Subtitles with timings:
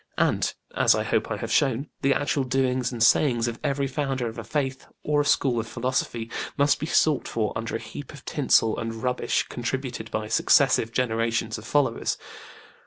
[0.17, 4.27] And as I hope I have shown the actual doings and sayings of every founder
[4.27, 6.27] of a Faith or a school of philosophy
[6.57, 11.59] must be sought for under a heap of tinsel and rubbish contributed by successive generations
[11.59, 12.17] of followers.